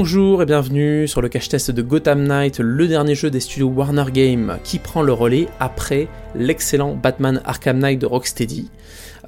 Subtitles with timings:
[0.00, 3.66] Bonjour et bienvenue sur le cache test de Gotham Knight, le dernier jeu des studios
[3.66, 6.06] Warner Games qui prend le relais après
[6.36, 8.70] l'excellent Batman Arkham Knight de Rocksteady,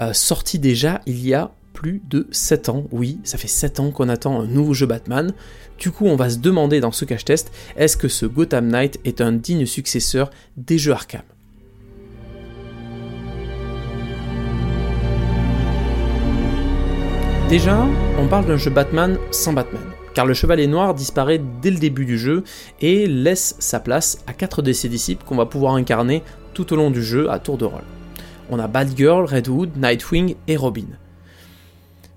[0.00, 2.84] euh, sorti déjà il y a plus de 7 ans.
[2.92, 5.32] Oui, ça fait 7 ans qu'on attend un nouveau jeu Batman.
[5.77, 9.00] Du coup, on va se demander dans ce cache test, est-ce que ce Gotham Knight
[9.05, 11.23] est un digne successeur des jeux Arkham?
[17.48, 17.84] Déjà,
[18.20, 22.05] on parle d'un jeu Batman sans Batman car le Chevalier Noir disparaît dès le début
[22.05, 22.45] du jeu
[22.80, 26.23] et laisse sa place à 4 de ses disciples qu'on va pouvoir incarner
[26.55, 27.84] tout au long du jeu à tour de rôle.
[28.50, 30.86] On a Batgirl, Red Hood, Nightwing et Robin.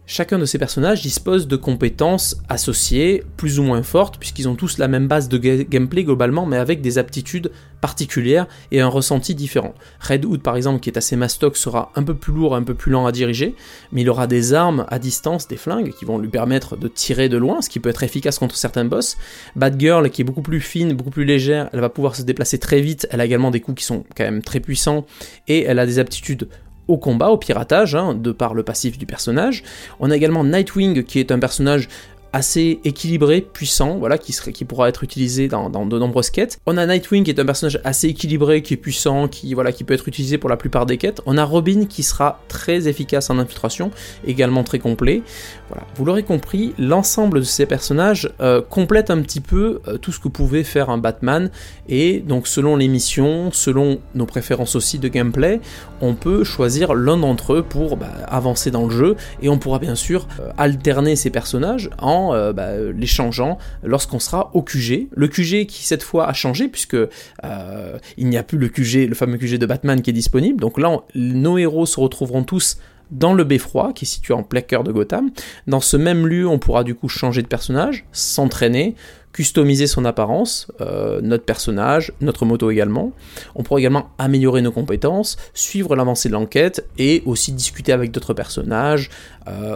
[0.05, 4.77] Chacun de ces personnages dispose de compétences associées, plus ou moins fortes, puisqu'ils ont tous
[4.77, 9.73] la même base de gameplay globalement, mais avec des aptitudes particulières et un ressenti différent.
[10.01, 12.73] Red Hood par exemple, qui est assez mastoc, sera un peu plus lourd, un peu
[12.73, 13.55] plus lent à diriger,
[13.93, 17.29] mais il aura des armes à distance, des flingues, qui vont lui permettre de tirer
[17.29, 19.15] de loin, ce qui peut être efficace contre certains boss.
[19.55, 22.81] Batgirl, qui est beaucoup plus fine, beaucoup plus légère, elle va pouvoir se déplacer très
[22.81, 25.05] vite, elle a également des coups qui sont quand même très puissants,
[25.47, 26.49] et elle a des aptitudes
[26.87, 29.63] au combat, au piratage, hein, de par le passif du personnage.
[29.99, 31.89] On a également Nightwing, qui est un personnage
[32.33, 36.59] assez équilibré, puissant, voilà, qui, serait, qui pourra être utilisé dans, de nombreuses quêtes.
[36.65, 39.83] On a Nightwing qui est un personnage assez équilibré, qui est puissant, qui, voilà, qui
[39.83, 41.21] peut être utilisé pour la plupart des quêtes.
[41.27, 43.91] On a Robin qui sera très efficace en infiltration,
[44.25, 45.21] également très complet.
[45.69, 45.85] Voilà.
[45.95, 50.19] Vous l'aurez compris, l'ensemble de ces personnages euh, complète un petit peu euh, tout ce
[50.19, 51.51] que pouvait faire un Batman,
[51.87, 55.61] et donc selon les missions, selon nos préférences aussi de gameplay,
[56.01, 59.77] on peut choisir l'un d'entre eux pour bah, avancer dans le jeu, et on pourra
[59.77, 65.07] bien sûr euh, alterner ces personnages en euh, bah, les changeant lorsqu'on sera au QG.
[65.11, 69.09] Le QG qui cette fois a changé puisque euh, il n'y a plus le QG,
[69.09, 70.61] le fameux QG de Batman qui est disponible.
[70.61, 72.77] Donc là, nos héros se retrouveront tous
[73.11, 75.29] dans le beffroi, qui est situé en plein cœur de Gotham.
[75.67, 78.95] Dans ce même lieu, on pourra du coup changer de personnage, s'entraîner,
[79.33, 83.11] customiser son apparence, euh, notre personnage, notre moto également.
[83.55, 88.33] On pourra également améliorer nos compétences, suivre l'avancée de l'enquête et aussi discuter avec d'autres
[88.33, 89.09] personnages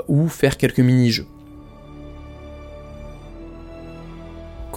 [0.07, 1.27] ou faire quelques mini-jeux.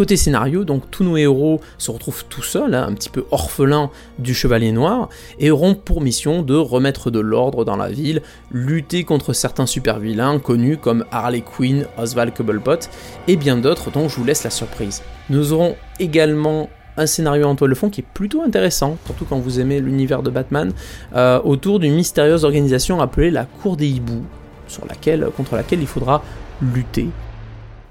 [0.00, 3.91] Côté scénario, donc tous nos héros se retrouvent tout seuls, hein, un petit peu orphelins
[4.19, 9.05] du Chevalier Noir, et auront pour mission de remettre de l'ordre dans la ville, lutter
[9.05, 12.89] contre certains super vilains connus comme Harley Quinn, Oswald Cobblepot,
[13.28, 15.03] et bien d'autres dont je vous laisse la surprise.
[15.28, 19.39] Nous aurons également un scénario en toile de fond qui est plutôt intéressant, surtout quand
[19.39, 20.72] vous aimez l'univers de Batman,
[21.15, 24.25] euh, autour d'une mystérieuse organisation appelée la Cour des Hiboux,
[25.37, 26.22] contre laquelle il faudra
[26.62, 27.09] lutter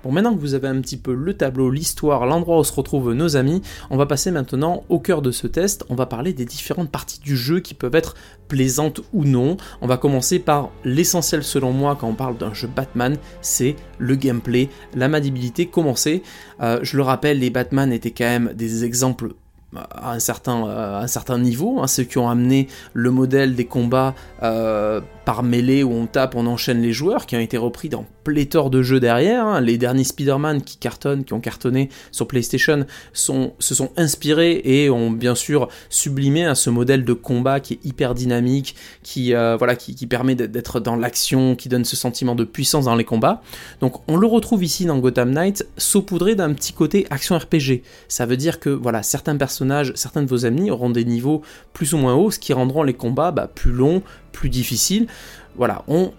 [0.04, 3.14] Bon, maintenant que vous avez un petit peu le tableau, l'histoire, l'endroit où se retrouvent
[3.14, 5.84] nos amis, on va passer maintenant au cœur de ce test.
[5.90, 8.16] On va parler des différentes parties du jeu qui peuvent être
[8.48, 9.58] plaisantes ou non.
[9.82, 14.16] On va commencer par l'essentiel selon moi quand on parle d'un jeu Batman, c'est le
[14.16, 15.66] gameplay, la maniabilité.
[15.66, 16.24] Commencer,
[16.62, 19.34] euh, je le rappelle, les Batman étaient quand même des exemples
[19.76, 24.16] à un certain, un certain niveau, hein, ceux qui ont amené le modèle des combats
[24.42, 28.06] euh, par mêlée où on tape, on enchaîne les joueurs, qui ont été repris dans
[28.30, 29.48] pléthore de jeux derrière.
[29.48, 29.60] Hein.
[29.60, 34.92] Les derniers Spider-Man qui cartonnent, qui ont cartonné sur PlayStation, sont, se sont inspirés et
[34.92, 39.56] ont bien sûr sublimé à ce modèle de combat qui est hyper dynamique, qui, euh,
[39.58, 43.42] voilà, qui, permet d'être dans l'action, qui donne ce sentiment de puissance dans les combats.
[43.82, 47.82] Donc on le retrouve ici dans Gotham Knight, saupoudré d'un petit côté action RPG.
[48.10, 51.42] Ça veut dire que voilà, certains personnages, certains de vos amis auront des niveaux
[51.74, 55.08] plus ou moins hauts, ce qui rendront les combats bah, plus longs, plus difficile.
[55.56, 56.14] Voilà, on,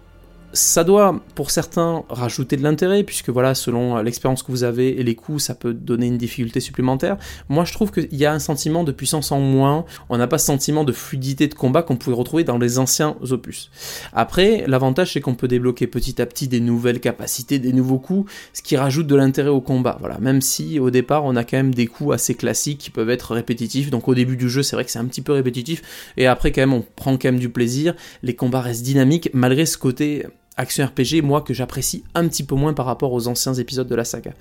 [0.52, 5.02] ça doit pour certains rajouter de l'intérêt puisque voilà selon l'expérience que vous avez et
[5.02, 7.16] les coûts ça peut donner une difficulté supplémentaire.
[7.48, 9.84] Moi je trouve qu'il y a un sentiment de puissance en moins.
[10.08, 13.16] On n'a pas ce sentiment de fluidité de combat qu'on pouvait retrouver dans les anciens
[13.30, 13.70] opus.
[14.12, 18.30] Après l'avantage c'est qu'on peut débloquer petit à petit des nouvelles capacités des nouveaux coups
[18.52, 19.98] ce qui rajoute de l'intérêt au combat.
[20.00, 23.10] Voilà même si au départ on a quand même des coups assez classiques qui peuvent
[23.10, 23.90] être répétitifs.
[23.90, 25.82] Donc au début du jeu c'est vrai que c'est un petit peu répétitif.
[26.16, 27.94] Et après quand même on prend quand même du plaisir.
[28.22, 30.26] Les combats restent dynamiques malgré ce côté
[30.60, 33.94] action RPG, moi, que j'apprécie un petit peu moins par rapport aux anciens épisodes de
[33.94, 34.32] la saga.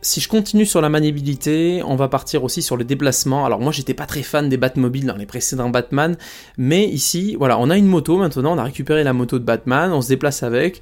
[0.00, 3.44] Si je continue sur la maniabilité, on va partir aussi sur le déplacement.
[3.44, 6.16] Alors moi j'étais pas très fan des Batmobiles dans les précédents Batman,
[6.56, 9.92] mais ici, voilà, on a une moto maintenant, on a récupéré la moto de Batman,
[9.92, 10.80] on se déplace avec,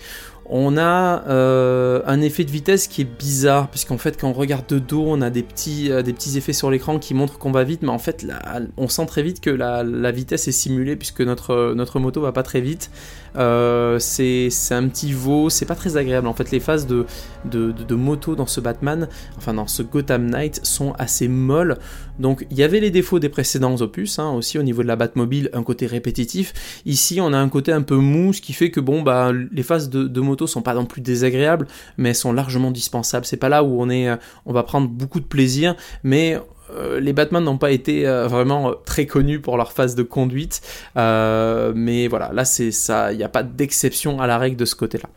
[0.48, 4.66] on a euh, un effet de vitesse qui est bizarre, puisqu'en fait, quand on regarde
[4.68, 7.50] de dos, on a des petits, euh, des petits effets sur l'écran qui montrent qu'on
[7.50, 8.40] va vite, mais en fait, là,
[8.76, 9.82] on sent très vite que la,
[10.12, 12.90] vitesse est simulée, puisque notre, notre moto va pas très vite.
[13.36, 16.28] Euh, c'est un petit veau, c'est pas très agréable.
[16.28, 17.06] En fait, les phases de,
[17.44, 19.05] de, moto dans ce Batman
[19.36, 21.78] Enfin dans ce Gotham Knight, sont assez molles.
[22.18, 24.96] Donc il y avait les défauts des précédents opus, hein, aussi au niveau de la
[24.96, 26.52] Batmobile, un côté répétitif.
[26.86, 29.62] Ici on a un côté un peu mou, ce qui fait que bon bah les
[29.62, 31.66] phases de, moto sont pas non plus désagréables,
[31.98, 33.26] mais sont largement dispensables.
[33.26, 36.38] C'est pas là où on est, euh, on va prendre beaucoup de plaisir, mais
[36.74, 40.62] euh, les Batman n'ont pas été euh, vraiment très connus pour leur phase de conduite,
[40.96, 44.74] mais voilà, là c'est ça, il n'y a pas d'exception à la règle de ce
[44.74, 45.08] côté-là.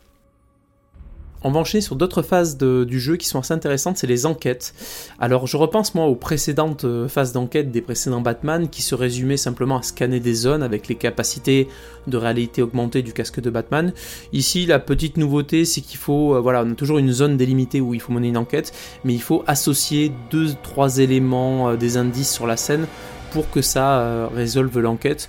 [1.42, 4.74] On va enchaîner sur d'autres phases du jeu qui sont assez intéressantes, c'est les enquêtes.
[5.18, 9.38] Alors je repense moi aux précédentes euh, phases d'enquête des précédents Batman qui se résumaient
[9.38, 11.68] simplement à scanner des zones avec les capacités
[12.06, 13.94] de réalité augmentée du casque de Batman.
[14.34, 17.80] Ici la petite nouveauté c'est qu'il faut, euh, voilà, on a toujours une zone délimitée
[17.80, 18.72] où il faut mener une enquête,
[19.04, 22.86] mais il faut associer deux, trois éléments, euh, des indices sur la scène
[23.32, 25.28] pour que ça résolve l'enquête.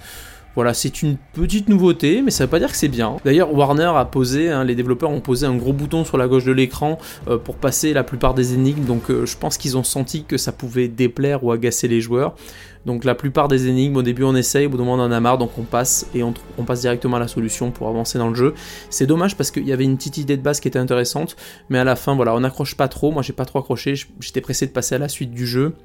[0.55, 3.15] Voilà, c'est une petite nouveauté, mais ça veut pas dire que c'est bien.
[3.23, 6.43] D'ailleurs, Warner a posé, hein, les développeurs ont posé un gros bouton sur la gauche
[6.43, 6.97] de l'écran
[7.29, 10.35] euh, pour passer la plupart des énigmes, donc euh, je pense qu'ils ont senti que
[10.37, 12.35] ça pouvait déplaire ou agacer les joueurs.
[12.85, 15.11] Donc la plupart des énigmes, au début on essaye, au bout d'un moment on en
[15.11, 18.17] a marre, donc on passe et on, on passe directement à la solution pour avancer
[18.17, 18.53] dans le jeu.
[18.89, 21.37] C'est dommage parce qu'il y avait une petite idée de base qui était intéressante,
[21.69, 24.41] mais à la fin voilà, on n'accroche pas trop, moi j'ai pas trop accroché, j'étais
[24.41, 25.75] pressé de passer à la suite du jeu.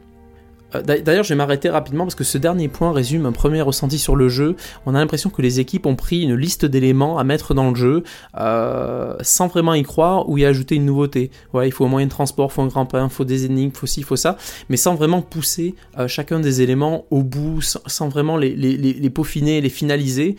[0.75, 3.99] Euh, d'ailleurs, je vais m'arrêter rapidement parce que ce dernier point résume un premier ressenti
[3.99, 4.57] sur le jeu.
[4.85, 7.77] On a l'impression que les équipes ont pris une liste d'éléments à mettre dans le
[7.77, 8.03] jeu
[8.39, 11.31] euh, sans vraiment y croire ou y ajouter une nouveauté.
[11.55, 13.71] Il faut un moyen de transport, il faut un grand pain, il faut des énigmes,
[13.75, 14.37] il faut ci, il faut ça,
[14.69, 19.69] mais sans vraiment pousser euh, chacun des éléments au bout, sans, vraiment les, peaufiner, les
[19.69, 20.37] finaliser,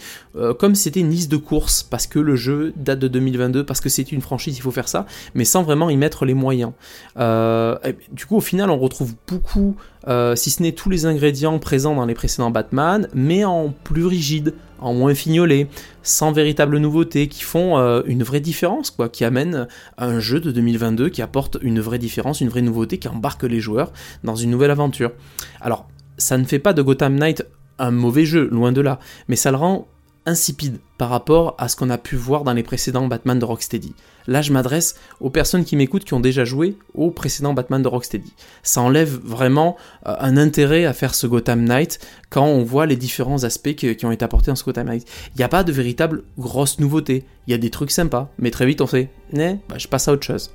[0.60, 3.90] comme c'était une liste de courses parce que le jeu date de 2022, parce que
[3.90, 6.74] c'est une franchise, il faut faire ça, mais sans vraiment y mettre les moyens.
[7.16, 9.76] du coup, au final, on retrouve beaucoup
[10.08, 14.06] euh, si ce n'est tous les ingrédients présents dans les précédents Batman, mais en plus
[14.06, 15.68] rigide, en moins fignolé,
[16.04, 19.68] sans véritable nouveauté, qui font euh, une vraie différence, quoi, qui amènent
[19.98, 23.60] un jeu de 2022 qui apporte une vraie différence, une vraie nouveauté, qui embarque les
[23.60, 23.92] joueurs
[24.24, 25.12] dans une nouvelle aventure.
[25.62, 25.88] Alors,
[26.18, 27.44] ça ne fait pas de Gotham Knight
[27.80, 29.88] un mauvais jeu, loin de là, mais ça le rend
[30.28, 33.96] insipide par rapport à ce qu'on a pu voir dans les précédents Batman de Rocksteady.
[34.28, 37.88] Là, je m'adresse aux personnes qui m'écoutent qui ont déjà joué aux précédents Batman de
[37.88, 38.34] Rocksteady.
[38.62, 42.98] Ça enlève vraiment euh, un intérêt à faire ce Gotham Knight quand on voit les
[42.98, 45.08] différents aspects qui, ont été apportés dans ce Gotham Knight.
[45.34, 47.26] Il n'y a pas de véritable grosse nouveauté.
[47.48, 50.12] Il y a des trucs sympas, mais très vite on fait, bah, je passe à
[50.12, 50.52] autre chose.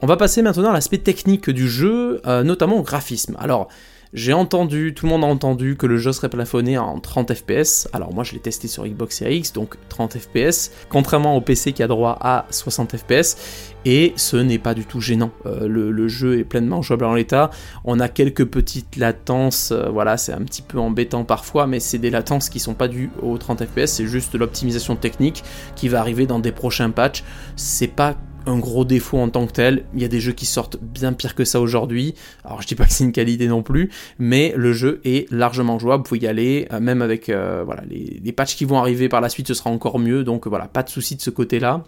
[0.00, 3.36] On va passer maintenant à l'aspect technique du jeu, euh, notamment au graphisme.
[3.38, 3.68] Alors,
[4.14, 7.88] j'ai entendu, tout le monde a entendu que le jeu serait plafonné en 30 fps.
[7.92, 11.72] Alors moi je l'ai testé sur Xbox Series X, donc 30 fps, contrairement au PC
[11.72, 13.36] qui a droit à 60 fps.
[13.84, 15.30] Et ce n'est pas du tout gênant.
[15.46, 17.50] Euh, le, jeu est pleinement jouable en l'état.
[17.84, 21.98] On a quelques petites latences, euh, voilà, c'est un petit peu embêtant parfois, mais c'est
[21.98, 25.44] des latences qui sont pas dues aux 30 fps, c'est juste l'optimisation technique
[25.76, 27.24] qui va arriver dans des prochains patchs.
[27.56, 28.16] C'est pas
[28.48, 29.84] un gros défaut en tant que tel.
[29.94, 32.14] Il y a des jeux qui sortent bien pire que ça aujourd'hui.
[32.44, 35.78] Alors je dis pas que c'est une qualité non plus, mais le jeu est largement
[35.78, 36.02] jouable.
[36.02, 39.20] Vous pouvez y aller, euh, même avec euh, voilà les, patchs qui vont arriver par
[39.20, 40.24] la suite, ce sera encore mieux.
[40.24, 41.84] Donc voilà, pas de souci de ce côté-là.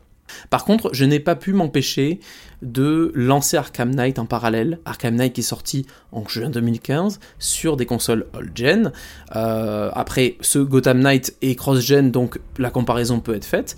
[0.48, 2.20] Par contre, je n'ai pas pu m'empêcher
[2.62, 4.78] de lancer Arkham Knight en parallèle.
[4.84, 8.92] Arkham Knight est sorti en juin 2015 sur des consoles old-gen.
[9.34, 13.76] Euh, après, ce Gotham Knight est cross-gen, donc la comparaison peut être faite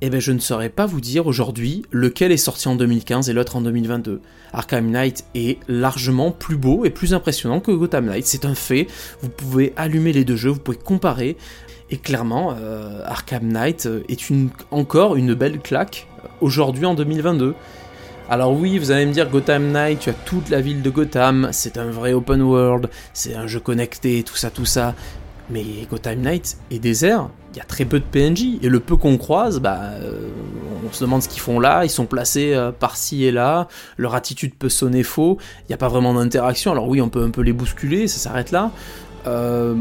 [0.00, 3.32] eh bien je ne saurais pas vous dire aujourd'hui lequel est sorti en 2015 et
[3.32, 4.20] l'autre en 2022.
[4.52, 8.86] Arkham Knight est largement plus beau et plus impressionnant que Gotham Knight, c'est un fait.
[9.20, 11.36] Vous pouvez allumer les deux jeux, vous pouvez comparer.
[11.90, 17.54] Et clairement, euh, Arkham Knight est une, encore une belle claque euh, aujourd'hui en 2022.
[18.30, 21.48] Alors oui, vous allez me dire Gotham Knight, tu as toute la ville de Gotham,
[21.50, 24.94] c'est un vrai open world, c'est un jeu connecté, tout ça, tout ça.
[25.50, 28.96] Mais Gotham Knight est désert, il y a très peu de PNJ, et le peu
[28.96, 30.28] qu'on croise, bah, euh,
[30.88, 33.66] on se demande ce qu'ils font là, ils sont placés euh, par-ci et là,
[33.96, 37.24] leur attitude peut sonner faux, il n'y a pas vraiment d'interaction, alors oui, on peut
[37.24, 38.70] un peu les bousculer, ça s'arrête là.
[39.26, 39.74] Euh,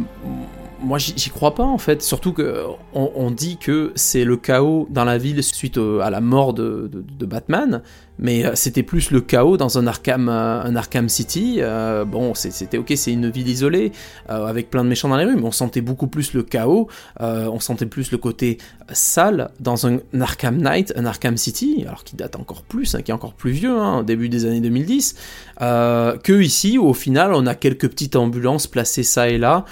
[0.82, 5.06] moi j'y crois pas en fait, surtout que on, dit que c'est le chaos dans
[5.06, 6.90] la ville suite à la mort de,
[7.26, 7.82] Batman,
[8.18, 11.58] mais euh, c'était plus le chaos dans un Arkham, euh, un Arkham City.
[11.60, 13.92] Euh, bon, c'était ok, c'est une ville isolée
[14.28, 16.88] avec plein de méchants dans les rues, mais on sentait beaucoup plus le chaos,
[17.20, 18.58] on sentait plus le côté
[18.92, 23.12] sale dans un, Arkham Knight, un Arkham City, alors qui date encore plus, hein, qui
[23.12, 25.16] est encore plus vieux, hein, au début des années 2010,
[25.60, 29.66] que ici où au final on a quelques petites ambulances placées ça et là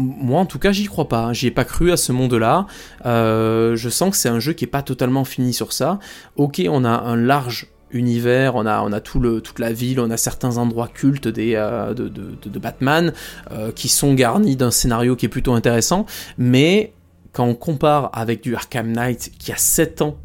[0.00, 1.32] moi en tout cas j'y crois pas, hein.
[1.32, 2.66] j'y ai pas cru à ce monde-là.
[3.06, 5.98] Euh, je sens que c'est un jeu qui est pas totalement fini sur ça.
[6.36, 10.58] Ok, on a un large univers, on a, tout toute la ville, on a certains
[10.58, 13.12] endroits cultes euh, de, Batman
[13.50, 16.06] euh, qui sont garnis d'un scénario qui est plutôt intéressant,
[16.38, 16.92] mais
[17.32, 20.18] quand on compare avec du Arkham Knight qui a 7 ans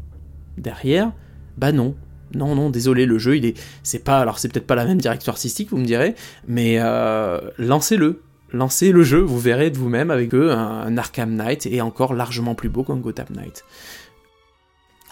[0.58, 1.12] derrière,
[1.58, 1.96] bah non,
[2.34, 5.00] Non, non, désolé, le jeu, il est, c'est pas, alors c'est peut-être pas la même
[5.00, 6.14] direction artistique, vous me direz,
[6.46, 6.78] mais
[7.58, 8.22] lancez-le,
[8.52, 12.54] lancez le jeu, vous verrez de vous-même avec eux un, Arkham Knight et encore largement
[12.54, 13.64] plus beau qu'un Gotham Knight.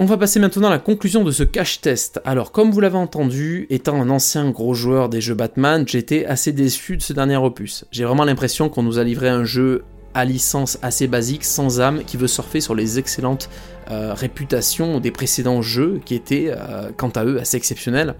[0.01, 2.21] On va passer maintenant à la conclusion de ce cache test.
[2.25, 6.53] Alors, comme vous l'avez entendu, étant un ancien gros joueur des jeux Batman, j'étais assez
[6.53, 7.85] déçu de ce dernier opus.
[7.93, 12.03] J'ai vraiment l'impression qu'on nous a livré un jeu à licence assez basique, sans âme,
[12.05, 13.49] qui veut surfer sur les excellentes
[13.91, 18.15] euh, réputations des précédents jeux qui étaient, euh, quant à eux, assez exceptionnels.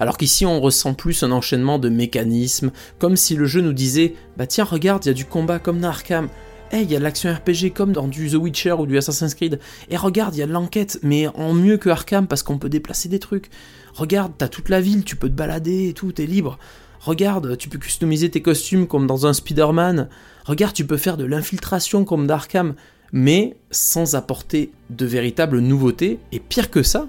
[0.00, 4.14] Alors qu'ici on ressent plus un enchaînement de mécanismes, comme si le jeu nous disait
[4.36, 6.28] Bah tiens, regarde, il y a du combat comme dans Arkham,
[6.72, 9.34] Hey, il y a de l'action RPG comme dans du The Witcher ou du Assassin's
[9.36, 9.60] Creed.
[9.88, 12.68] Et regarde, il y a de l'enquête, mais en mieux que Arkham parce qu'on peut
[12.68, 13.50] déplacer des trucs.
[13.94, 16.58] Regarde, t'as toute la ville, tu peux te balader et tout, t'es libre.
[16.98, 20.08] Regarde, tu peux customiser tes costumes comme dans un Spider-Man.
[20.44, 22.74] Regarde, tu peux faire de l'infiltration comme d'Arkham,
[23.12, 26.18] mais sans apporter de véritables nouveautés.
[26.32, 27.06] Et pire que ça,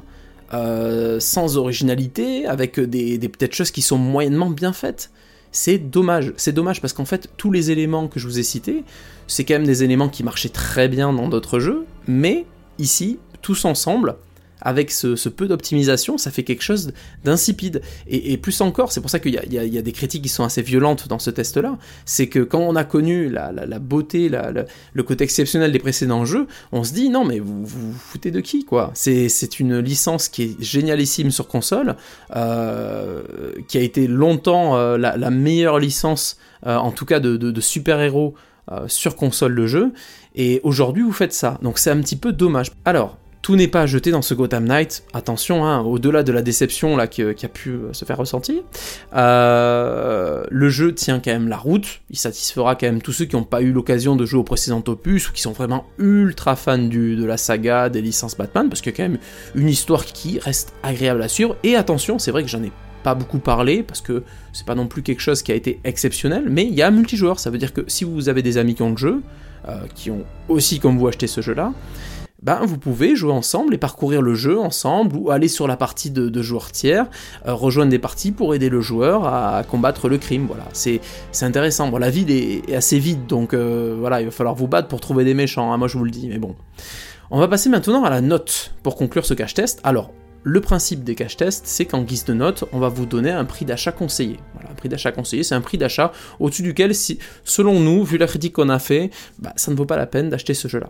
[0.54, 5.12] euh, sans originalité, avec des, des peut-être choses qui sont moyennement bien faites.
[5.52, 8.84] C'est dommage, c'est dommage parce qu'en fait tous les éléments que je vous ai cités,
[9.28, 12.46] c'est quand même des éléments qui marchaient très bien dans d'autres jeux, mais
[12.80, 14.16] ici, tous ensemble,
[14.68, 16.92] avec ce, peu d'optimisation, ça fait quelque chose
[17.24, 17.82] d'insipide.
[18.06, 21.08] Et, plus encore, c'est pour ça qu'il y, a des critiques qui sont assez violentes
[21.08, 25.80] dans ce test-là, c'est que quand on a connu la, beauté, le côté exceptionnel des
[25.80, 28.92] précédents jeux, on se dit non mais vous vous, foutez de qui quoi?
[28.94, 31.96] C'est une licence qui est génialissime sur console,
[32.36, 33.22] euh,
[33.70, 38.36] qui a été longtemps euh, la, meilleure licence, euh, en tout cas de super-héros
[38.88, 39.94] sur console de jeu,
[40.36, 42.74] et aujourd'hui vous faites ça, donc c'est un petit peu dommage.
[42.84, 45.06] Alors, tout n'est pas jeté dans ce Gotham Knight.
[45.14, 48.62] Attention, hein, au-delà de la déception là qui, a pu euh, se faire ressentir,
[49.16, 52.02] euh, le jeu tient quand même la route.
[52.10, 54.84] Il satisfera quand même tous ceux qui n'ont pas eu l'occasion de jouer au précédent
[54.86, 58.92] opus ou qui sont vraiment ultra fans de la saga des licences Batman, parce qu'il
[58.92, 59.20] y a quand même
[59.56, 61.56] une histoire qui reste agréable à suivre.
[61.64, 62.74] Et attention, c'est vrai que j'en ai
[63.04, 66.48] pas beaucoup parlé parce que c'est pas non plus quelque chose qui a été exceptionnel,
[66.50, 67.40] mais il y a un multijoueur.
[67.40, 69.22] Ça veut dire que si vous avez des amis qui ont le jeu,
[69.70, 71.72] euh, qui ont aussi comme vous acheté ce jeu-là,
[72.48, 76.12] ben, vous pouvez jouer ensemble et parcourir le jeu ensemble ou aller sur la partie
[76.12, 77.06] de, joueurs tiers,
[77.46, 80.46] euh, rejoindre des parties pour aider le joueur à, combattre le crime.
[80.48, 81.02] Voilà, c'est
[81.42, 81.90] intéressant.
[81.90, 85.02] Bon, la ville est, assez vide, donc euh, voilà, il va falloir vous battre pour
[85.02, 85.74] trouver des méchants.
[85.74, 86.56] Hein, moi, je vous le dis, mais bon.
[87.32, 89.82] On va passer maintenant à la note pour conclure ce cache test.
[89.84, 90.14] Alors,
[90.44, 93.44] le principe des cache tests, c'est qu'en guise de note, on va vous donner un
[93.44, 94.38] prix d'achat conseillé.
[94.54, 98.18] Voilà, un prix d'achat conseillé, c'est un prix d'achat au-dessus duquel, si, selon nous, vu
[98.18, 100.88] la critique qu'on a fait, bah, ça ne vaut pas la peine d'acheter ce jeu-là.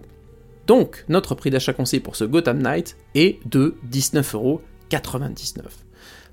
[0.67, 5.61] Donc, notre prix d'achat conseillé pour ce Gotham Knight est de 19,99€.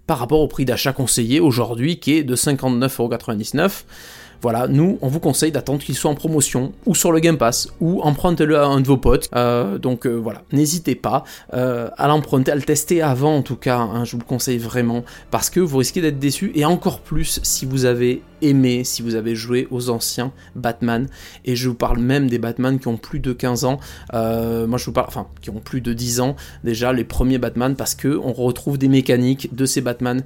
[0.07, 3.85] Par rapport au prix d'achat conseillé aujourd'hui qui est de 59,99€.
[4.45, 7.71] Voilà, nous, on vous conseille d'attendre qu'il soit en promotion, ou sur le Game Pass,
[7.81, 9.31] ou empruntez-le à un de vos potes.
[9.35, 11.25] Euh, donc euh, voilà, n'hésitez pas
[11.55, 14.59] euh, à l'emprunter, à le tester avant en tout cas, hein, je vous le conseille
[14.59, 19.01] vraiment, parce que vous risquez d'être déçu, et encore plus si vous avez aimé, si
[19.01, 21.09] vous avez joué aux anciens Batman,
[21.47, 23.81] et je vous parle même des Batman qui ont plus de 15 ans,
[24.13, 27.77] moi je vous parle, enfin, qui ont plus de 10 ans, déjà les premiers Batman,
[27.77, 30.23] parce que on retrouve des mécaniques de ces Batman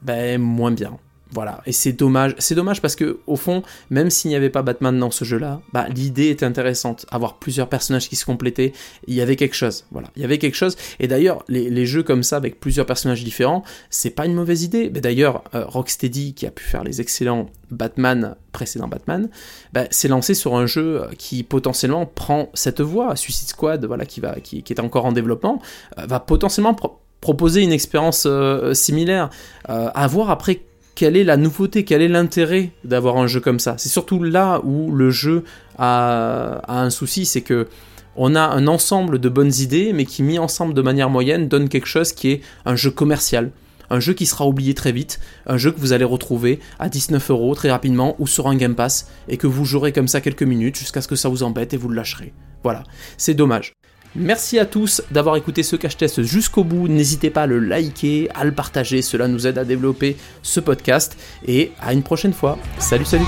[0.00, 0.96] ben, moins bien.
[1.30, 4.62] Voilà, et c'est dommage, c'est dommage parce que au fond, même s'il n'y avait pas
[4.62, 8.72] Batman dans ce jeu-là, bah, l'idée était intéressante, avoir plusieurs personnages qui se complétaient,
[9.06, 10.76] il y avait quelque chose, voilà, il y avait quelque chose.
[11.00, 14.90] Et d'ailleurs, les, jeux comme ça avec plusieurs personnages différents, c'est pas une mauvaise idée.
[14.92, 19.28] Mais d'ailleurs, euh, Rocksteady qui a pu faire les excellents Batman précédents Batman,
[19.72, 23.14] bah, s'est lancé sur un jeu qui potentiellement prend cette voie.
[23.16, 25.60] Suicide Squad, voilà, qui va, qui, est encore en développement,
[25.98, 26.74] euh, va potentiellement
[27.20, 29.28] proposer une expérience euh, similaire.
[29.66, 30.62] à voir après
[30.98, 33.76] quelle est la nouveauté, quel est l'intérêt d'avoir un jeu comme ça?
[33.78, 35.44] C'est surtout là où le jeu
[35.78, 37.68] a, un souci, c'est que
[38.16, 41.68] on a un ensemble de bonnes idées, mais qui mis ensemble de manière moyenne donne
[41.68, 43.52] quelque chose qui est un jeu commercial.
[43.90, 47.30] Un jeu qui sera oublié très vite, un jeu que vous allez retrouver à 19
[47.30, 50.42] euros très rapidement ou sur un Game Pass et que vous jouerez comme ça quelques
[50.42, 52.32] minutes jusqu'à ce que ça vous embête et vous le lâcherez.
[52.64, 52.82] Voilà,
[53.16, 53.77] c'est dommage.
[54.14, 56.88] Merci à tous d'avoir écouté ce cache test jusqu'au bout.
[56.88, 61.16] N'hésitez pas à le liker, à le partager, cela nous aide à développer ce podcast.
[61.46, 62.58] Et à une prochaine fois.
[62.78, 63.24] Salut, salut